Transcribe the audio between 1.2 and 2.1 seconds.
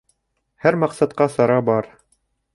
сара бар.